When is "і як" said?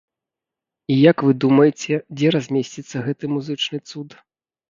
0.93-1.17